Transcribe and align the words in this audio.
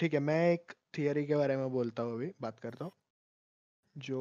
ठीक 0.00 0.14
है 0.14 0.20
मैं 0.20 0.40
एक 0.52 0.72
थियरी 0.98 1.26
के 1.26 1.36
बारे 1.36 1.56
में 1.56 1.70
बोलता 1.70 2.02
हूँ 2.02 2.14
अभी 2.14 2.32
बात 2.40 2.58
करता 2.58 2.84
हूँ। 2.84 2.92
जो 3.96 4.20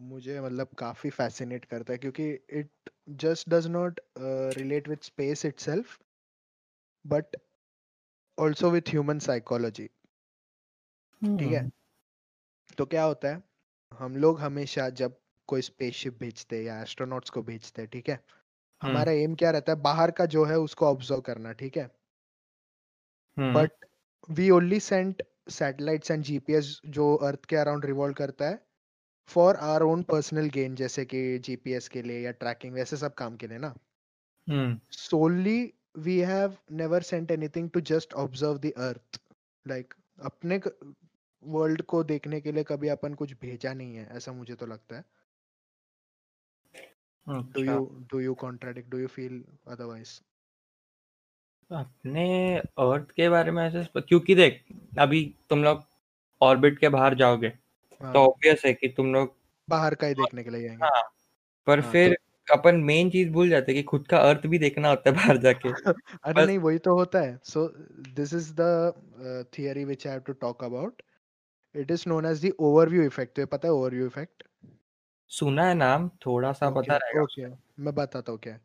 मुझे 0.00 0.40
मतलब 0.40 0.74
काफ़ी 0.78 1.10
फैसिनेट 1.10 1.64
करता 1.64 1.92
है 1.92 1.98
क्योंकि 1.98 2.30
it 2.32 2.90
just 3.22 3.48
does 3.48 3.66
not 3.66 4.00
relate 4.58 4.88
with 4.88 5.04
space 5.04 5.44
itself 5.44 5.98
but 7.04 7.36
also 8.38 8.70
with 8.70 8.90
human 8.90 9.18
psychology 9.18 9.86
ठीक 11.22 11.52
है? 11.52 11.60
हम्म। 11.60 11.70
तो 12.78 12.86
क्या 12.86 13.02
होता 13.04 13.28
है 13.28 13.42
हम 13.92 14.16
लोग 14.16 14.40
हमेशा 14.40 14.88
जब 14.90 15.18
कोई 15.48 15.62
स्पेसशिप 15.62 16.18
भेजते 16.20 16.56
हैं 16.56 16.64
या 16.64 16.80
एस्ट्रोनॉट्स 16.82 17.30
को 17.30 17.42
भेजते 17.42 17.82
हैं 17.82 17.90
ठीक 17.90 18.08
है? 18.08 18.14
हम्म। 18.14 18.92
हमारा 18.92 19.12
एम 19.12 19.34
क्या 19.34 19.50
रहता 19.50 19.72
है 19.72 19.80
बाहर 19.82 20.10
का 20.10 20.26
जो 20.26 20.44
है 20.44 20.58
उसको 20.58 20.86
ऑब्ज़र्व 20.86 21.20
करना 21.20 21.52
ठीक 21.52 21.76
है? 21.76 21.90
हम्म। 23.36 23.54
But 23.54 23.84
we 24.30 24.50
only 24.50 24.80
send 24.80 25.22
satellites 25.48 26.10
and 26.10 26.22
GPS 26.22 26.80
जो 26.86 27.14
अर्थ 27.14 27.44
के 27.44 27.56
अराउंड 27.56 27.84
रिवॉल्व 27.84 28.14
करता 28.14 28.48
है 28.48 28.66
for 29.26 29.56
our 29.56 29.82
own 29.82 30.02
personal 30.02 30.48
gain 30.48 30.74
जैसे 30.74 31.04
कि 31.04 31.38
जीपीएस 31.38 31.88
के 31.88 32.02
लिए 32.02 32.20
या 32.20 32.30
ट्रैकिंग 32.30 32.74
वैसे 32.74 32.96
सब 32.96 33.14
काम 33.14 33.36
के 33.36 33.46
लिए 33.46 33.58
ना। 33.58 33.74
हम्म। 34.48 34.80
We 35.30 35.74
we 35.98 36.18
have 36.28 36.52
never 36.80 37.00
sent 37.00 37.30
anything 37.30 37.70
to 37.70 37.80
just 37.80 38.06
observe 38.24 38.62
the 38.62 38.72
earth 38.78 39.18
like 39.68 39.94
अपने 40.24 40.60
वर्ल्ड 41.44 41.82
को 41.82 42.04
देखने 42.04 42.40
के 42.40 42.52
लिए 42.52 42.64
कभी 42.64 42.88
अपन 42.88 43.14
कुछ 43.14 43.32
भेजा 43.40 43.74
नहीं 43.74 43.96
है 43.96 44.08
ऐसा 44.16 44.32
मुझे 44.32 44.54
तो 44.54 44.66
लगता 44.66 44.96
है। 44.96 45.04
Do 47.28 47.64
you 47.64 48.04
do 48.10 48.20
you 48.20 48.34
contradict 48.34 48.88
do 48.88 48.98
you 48.98 49.06
feel 49.06 49.44
otherwise 49.68 50.20
अपने 51.70 52.24
अर्थ 52.56 53.10
के 53.10 53.28
बारे 53.28 53.50
में 53.50 53.62
ऐसे 53.64 54.00
क्योंकि 54.00 54.34
देख 54.34 54.62
अभी 54.98 55.24
तुम 55.50 55.64
लोग 55.64 55.82
ऑर्बिट 56.40 56.78
के 56.78 56.88
बाहर 56.88 57.14
जाओगे 57.14 57.48
तो 57.48 58.00
हाँ 58.00 58.14
ऑब्वियस 58.20 58.62
है 58.66 58.72
कि 58.74 58.88
तुम 58.88 59.12
लोग 59.14 59.34
बाहर 59.68 59.94
का 59.94 60.06
ही 60.06 60.14
देखने 60.14 60.44
के 60.44 60.50
लिए 60.50 60.62
जाएँगे। 60.62 60.82
हाँ 60.84 61.02
पर 61.66 61.80
हाँ 61.80 61.92
फिर 61.92 62.16
अपन 62.48 62.76
मेन 62.84 63.10
चीज़ 63.10 63.30
भूल 63.32 63.48
जाते 63.50 63.72
हैं 63.72 63.82
कि 63.82 63.86
खुद 63.88 64.06
का 64.08 64.18
अर्थ 64.30 64.46
भी 64.46 64.58
देखना 64.58 64.88
होता 64.88 65.10
है 65.10 65.16
बाहर 65.16 65.36
जाके। 65.38 65.68
अरे 66.24 66.32
बस 66.34 66.46
नहीं 66.46 66.58
वही 66.58 66.78
तो 66.78 66.94
होता 66.98 67.20
है। 67.20 67.38
So 67.44 67.66
this 68.14 68.34
is 68.34 68.52
the 68.60 69.44
theory 69.54 69.84
which 69.84 70.06
I 70.06 70.12
have 70.12 70.22
to 70.22 70.32
talk 70.40 70.64
about 70.64 71.02
it 71.74 71.90
is 71.90 72.04
known 72.08 72.26
as 72.26 72.46
the 72.46 72.52
overview 72.60 73.02
effect 73.04 73.36
तो 73.36 73.46
पता 73.48 73.68
है 73.68 73.74
ओवरव्यू 73.74 74.06
इफ़ेक्ट 74.06 74.44
सुना 75.30 75.66
है 75.66 75.74
नाम 75.74 76.08
थोड़ा 76.26 76.52
सा 76.52 76.68
ओके 76.68 76.80
पता 76.80 76.96
रहेगा 76.96 77.22
ओके 77.22 77.46
मैं 77.80 77.94
बताता 77.94 78.32
हूँ 78.32 78.38
क्या 78.40 78.52
है 78.54 78.60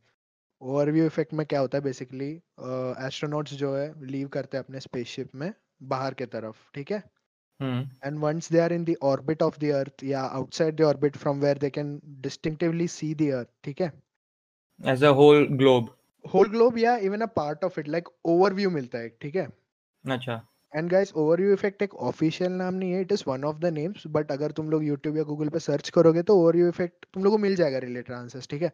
ओवरव्यू 0.62 1.06
इफ़ेक्ट 1.06 1.34
में 1.34 1.46
क्या 1.46 1.60
होता 1.60 1.78
है 1.78 1.84
बेसिकली 1.84 2.30
एस्ट्रोनॉट्स 3.08 3.54
जो 3.62 3.76
है 3.76 3.94
लीव 4.08 4.28
करते 4.28 4.58
हैं 4.58 4.64
अपने 4.64 4.80
स्पेसशिप 4.80 5.36
में 5.36 5.52
बाहर 5.92 6.14
के 6.14 6.26
तरफ़ 6.36 6.58
ठीक 6.76 6.92
है? 6.92 7.04
and 8.08 8.22
once 8.24 8.48
they 8.48 8.60
are 8.64 8.74
in 8.74 8.84
the 8.88 8.94
orbit 9.08 9.42
of 9.46 9.58
the 9.62 9.70
earth 9.78 10.04
yeah 10.10 10.28
outside 10.40 10.78
the 10.82 10.86
orbit 10.90 11.18
from 11.24 11.42
where 11.46 11.56
they 11.64 11.70
can 11.78 11.90
distinctively 12.26 12.88
see 12.94 13.10
the 13.22 13.32
earth 13.40 13.50
ठीक 13.64 13.82
है? 13.82 13.92
As 14.80 15.04
a 15.04 15.10
whole 15.22 15.48
globe 15.64 15.90
whole 16.26 16.52
globe 16.54 16.78
yeah 16.78 17.04
even 17.08 17.22
a 17.22 17.28
part 17.40 17.66
of 17.66 17.78
it 17.82 17.90
like 17.96 18.08
overview 18.28 18.72
मिलता 18.72 18.98
है 18.98 19.10
ठीक 19.22 19.36
है? 19.36 19.48
अच्छा। 20.06 20.42
And 20.74 20.90
guys 20.92 21.12
overview 21.16 21.54
effect 21.54 21.82
एक 21.82 21.94
official 22.08 22.52
नाम 22.52 22.74
नहीं 22.74 22.92
है 22.92 23.02
it 23.02 23.12
is 23.12 23.24
one 23.28 23.44
of 23.46 23.60
the 23.60 23.66
names 23.74 24.04
but 24.18 24.32
अगर 24.32 24.52
तुम 24.60 24.70
लोग 24.70 24.84
यूट्यूब 24.86 25.18
या 25.18 25.24
गूगल 25.24 25.50
पे 25.50 25.60
सर्च 25.60 25.90
करोगे 25.98 26.24
तो 26.24 26.36
ओवरव्यू 26.42 26.68
इफ़ेक्ट 26.70 27.06
तुम 27.14 27.24
लोग 27.24 27.34
को 27.34 27.38
मिल 27.38 27.56
जाएगा 27.56 27.78
रिलेटेड 27.86 28.16
आंसर्स 28.16 28.48
ठीक 28.50 28.62
है? 28.62 28.72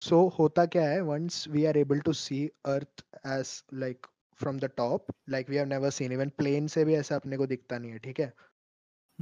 सो 0.00 0.30
so, 0.30 0.38
होता 0.38 0.66
क्या 0.66 0.88
है 0.88 1.00
once 1.00 1.48
we 1.48 1.64
are 1.64 1.76
able 1.76 2.00
to 2.00 2.12
see 2.12 2.50
earth 2.66 3.04
as 3.26 3.64
like 3.74 4.06
from 4.34 4.58
the 4.58 4.64
top 4.64 5.06
like 5.28 5.50
we 5.50 5.56
have 5.56 5.66
never 5.66 5.90
seen 5.90 6.12
even 6.12 6.28
plane 6.28 6.66
से 6.66 6.84
भी 6.84 6.94
ऐसा 6.94 7.16
अपने 7.16 7.36
को 7.36 7.46
दिखता 7.46 7.78
नहीं 7.78 7.90
है 7.90 7.98
ठीक 7.98 8.20
है? 8.20 8.32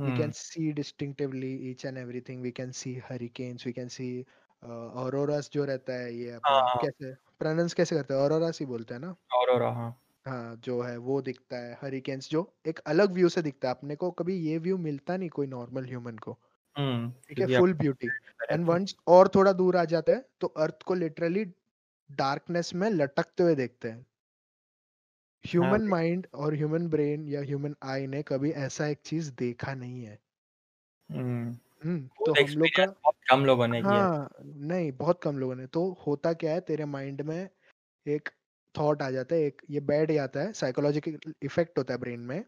We 0.00 0.06
hmm. 0.06 0.22
can 0.22 0.32
see 0.32 0.72
distinctively 0.74 1.50
each 1.62 1.84
and 1.84 1.98
everything. 1.98 2.40
We 2.42 2.50
can 2.60 2.72
see 2.72 2.94
hurricanes 3.00 3.64
we 3.64 3.72
can 3.72 3.88
see 3.88 4.24
uh, 4.62 5.50
जो 5.50 5.64
रहता 5.64 5.92
है 5.92 6.14
ये 6.14 6.30
अपना 6.30 6.50
हाँ। 6.50 6.78
कैसे 6.82 7.14
प्रोनाउंस 7.38 7.74
कैसे 7.74 7.96
करते 7.96 8.14
हैं? 8.14 8.20
auroras 8.20 8.60
ही 8.60 8.66
बोलते 8.66 8.94
हैं 8.94 9.00
ना? 9.00 9.16
और 9.34 9.62
हाँ। 9.62 10.00
हाँ 10.26 10.56
जो 10.56 10.82
है 10.82 10.96
वो 10.96 11.22
दिखता 11.22 11.56
है 11.56 11.78
हरिकेन्स 11.82 12.30
जो 12.30 12.56
एक 12.66 12.78
अलग 12.78 13.12
व्यू 13.12 13.28
से 13.28 13.42
दिखता 13.42 13.68
है। 13.68 13.74
अपने 13.74 13.96
को 13.96 14.10
कभी 14.10 14.36
ये 14.36 14.58
व्यू 14.58 14.78
मिलता 14.78 15.16
नहीं 15.16 15.28
कोई 15.28 15.46
नॉर्मल 15.46 15.84
ह्यूमन 15.84 16.16
को। 16.16 16.38
हम्म 16.76 17.10
ठीक 17.28 17.38
है 17.40 17.46
फुल 17.58 17.72
ब्यूटी 17.74 18.06
एंड 18.50 18.66
वंस 18.66 18.94
और 19.08 19.28
थोड़ा 19.34 19.52
दूर 19.52 19.76
आ 19.76 19.84
जाते 19.84 20.12
हैं 20.12 20.24
तो 20.40 20.46
अर्थ 20.46 20.82
को 20.82 20.94
लिटरली 20.94 21.44
डार्कनेस 22.10 22.74
में 22.74 22.88
लटकते 22.90 23.42
हुए 23.42 23.54
देखते 23.54 23.88
हैं। 23.88 24.06
ह्यूमन 25.44 25.70
हाँ 25.70 25.88
माइंड 25.88 26.26
और 26.34 26.54
ह्यूमन 26.54 26.88
ब्रेन 26.88 27.28
या 27.28 27.40
ह्यूमन 27.40 27.74
आई 27.82 28.06
ने 28.06 28.22
कभी 28.22 28.50
ऐसा 28.50 28.86
एक 28.86 29.00
चीज़ 29.04 29.32
देखा 29.32 29.74
नहीं 29.74 30.04
है। 30.04 30.18
हम्म 31.08 31.50
हम्म 31.84 32.08
वो 32.20 32.26
तो 32.26 32.34
हम 32.34 32.56
लोग 32.58 32.68
का 32.80 32.86
कम 33.30 33.44
लोगों 33.44 33.66
ने 33.68 33.80
हाँ। 33.80 34.28
नहीं 34.42 34.92
बहुत 34.92 35.20
कम 35.22 35.38
लोगों 35.38 35.54
ने। 35.54 35.66
तो 35.66 35.90
होता 36.06 36.32
क्या 36.32 36.52
है 36.52 36.60
तेरे 36.60 36.84
माइंड 36.84 37.20
में 37.22 37.48
एक 38.06 38.28
थॉट 38.74 39.02
आ 39.02 39.10
जाता 39.10 39.34
है 39.34 39.42
एक 39.42 39.62
ये 39.70 39.80
बैठ 39.82 40.10
जाता 40.12 40.40
है 40.40 40.52
साइकोलॉजिकल 40.52 41.34
इफ़ेक्ट 41.42 41.78
होता 41.78 41.94
है 41.94 42.00
ब्रेन 42.00 42.20
में। 42.20 42.44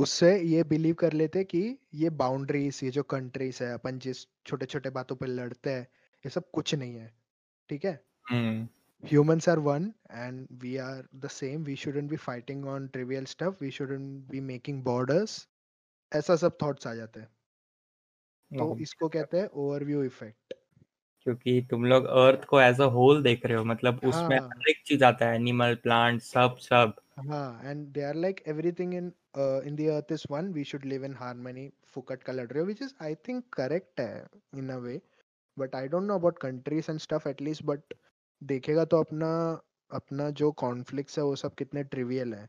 उससे 0.00 0.28
ये 0.40 0.64
बिलीव 0.64 0.94
कर 0.94 1.12
लेते 1.12 1.38
हैं 1.38 1.46
कि 1.46 1.78
ये 1.94 2.10
बाउंड्रीज 2.10 2.80
ये 2.84 2.90
जो 2.90 3.02
कंट्रीज़ 3.02 3.62
है 3.64 3.72
अपन 3.74 3.98
जिस 3.98 4.26
छोटे 4.46 4.66
छोटे 4.66 4.90
बातों 4.90 5.16
पे 5.16 5.26
लड़ते 5.26 5.70
हैं 5.70 5.86
ये 6.24 6.30
सब 6.30 6.50
कुछ 6.50 6.74
नहीं 6.74 6.94
है 6.94 7.12
ठीक 7.68 7.84
है? 7.84 8.04
Hmm. 8.30 8.68
Humans 9.02 9.46
are 9.48 9.60
one 9.66 9.84
and 10.22 10.48
we 10.62 10.70
are 10.78 11.02
the 11.20 11.28
same. 11.28 11.62
We 11.64 11.74
shouldn't 11.74 12.10
be 12.10 12.16
fighting 12.16 12.64
on 12.68 12.88
trivial 12.96 13.26
stuff. 13.26 13.62
We 13.62 13.70
shouldn't 13.70 14.26
be 14.32 14.40
making 14.48 14.82
borders. 14.88 15.36
ऐसा 16.12 16.36
सब 16.36 16.56
थॉट्स 16.62 16.86
आ 16.86 16.94
जाते 16.94 17.20
हैं। 17.20 17.28
तो 18.50 18.76
इसको 18.80 19.08
कहते 19.08 19.38
हैं 19.38 19.48
ओवरव्यू 19.48 20.02
इफ़ेक्ट 20.04 20.54
क्योंकि 21.26 21.60
तुम 21.70 21.84
लोग 21.84 22.04
अर्थ 22.04 22.44
को 22.44 22.60
एज 22.60 22.80
अ 22.80 22.84
होल 22.84 23.22
देख 23.22 23.46
रहे 23.46 23.56
हो 23.58 23.64
मतलब 23.64 24.00
उसमें 24.04 24.36
हाँ। 24.38 24.48
हर 24.48 24.70
एक 24.70 24.82
चीज़ 24.86 25.04
आता 25.04 25.26
है 25.26 25.34
एनिमल 25.34 25.74
प्लांट 25.82 26.20
सब 26.22 26.56
सब। 26.60 26.94
हाँ 27.30 27.60
and 27.64 27.86
they 27.86 28.02
are 28.02 28.14
like 28.14 28.42
everything 28.48 28.94
in 28.94 29.12
in 29.29 29.75
the 29.75 29.89
earth 29.91 30.11
is 30.11 30.23
one 30.31 30.51
we 30.53 30.63
should 30.63 30.85
live 30.85 31.05
in 31.05 31.15
harmony 31.15 31.69
फुकट 31.93 32.23
का 32.23 32.33
लड़ 32.33 32.47
रहे 32.47 32.59
हो 32.59 32.65
which 32.65 32.81
is 32.81 32.93
I 33.01 33.15
think 33.27 33.43
correct 33.53 33.99
है 33.99 34.25
in 34.57 34.69
a 34.69 34.77
way 34.77 35.01
but 35.57 35.75
I 35.75 35.87
don't 35.87 36.03
know 36.03 36.15
about 36.15 36.39
countries 36.39 36.89
and 36.89 36.99
stuff 36.99 37.27
at least 37.27 37.63
but 37.63 37.93
देखेगा 38.41 38.85
तो 38.85 38.99
अपना 38.99 39.31
अपना 39.91 40.29
जो 40.41 40.51
कॉन्फ्लिक्ट्स 40.51 41.17
है 41.19 41.23
वो 41.23 41.35
सब 41.35 41.55
कितने 41.55 41.83
ट्रिवियल 41.83 42.33
है 42.33 42.47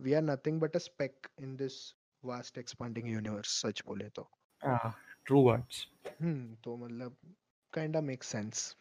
we 0.00 0.12
are 0.12 0.22
nothing 0.22 0.60
but 0.60 0.76
a 0.76 0.78
speck 0.78 1.26
in 1.40 1.56
this 1.56 1.78
vast 2.22 2.58
expanding 2.58 3.08
universe 3.08 3.60
सच 3.62 3.82
बोले 3.86 4.08
तो 4.08 4.30
ट्रू 5.26 5.42
वर्ड्स 5.42 5.86
हम्म 6.22 6.54
तो 6.64 6.76
मतलब 6.76 7.16
काइंड 7.72 7.96
ऑफ 7.96 8.02
मेक 8.02 8.22
सेंस 8.22 8.74